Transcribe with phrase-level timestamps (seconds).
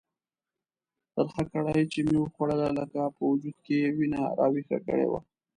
[1.13, 5.19] ترخه کړایي چې مې وخوړله لکه په وجود کې یې وینه راویښه کړې وه.